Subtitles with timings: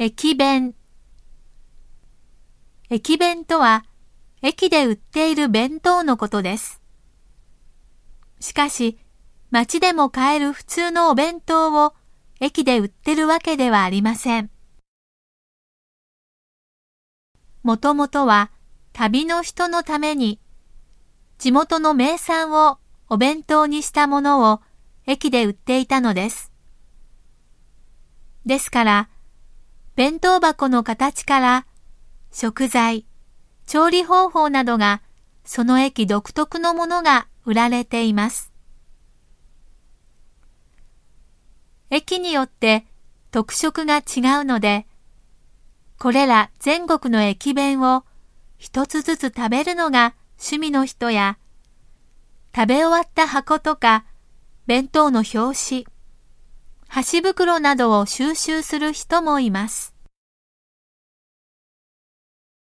[0.00, 0.76] 駅弁。
[2.88, 3.84] 駅弁とは、
[4.42, 6.80] 駅で売っている弁当のことです。
[8.38, 8.96] しかし、
[9.50, 11.94] 街でも買える普通のお弁当を
[12.38, 14.50] 駅で売ってるわけではありません。
[17.64, 18.52] もともとは
[18.92, 20.38] 旅の人のために
[21.38, 24.60] 地元の名産をお弁当にしたものを
[25.06, 26.52] 駅で売っていたのです。
[28.46, 29.08] ですから、
[29.98, 31.66] 弁当箱の形から
[32.30, 33.04] 食材、
[33.66, 35.02] 調理方法などが
[35.44, 38.52] その駅独特のものが売られています。
[41.90, 42.86] 駅によって
[43.32, 43.98] 特色が違
[44.42, 44.86] うので、
[45.98, 48.04] これら全国の駅弁を
[48.56, 51.38] 一つずつ食べるのが趣味の人や、
[52.54, 54.04] 食べ終わった箱とか
[54.68, 55.86] 弁当の表紙、
[56.88, 59.97] 箸袋などを収集する人もいます。